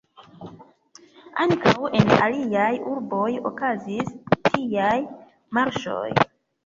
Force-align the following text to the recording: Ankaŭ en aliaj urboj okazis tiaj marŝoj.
Ankaŭ 1.43 1.73
en 1.99 2.09
aliaj 2.27 2.71
urboj 2.93 3.29
okazis 3.51 4.09
tiaj 4.51 4.99
marŝoj. 5.59 6.09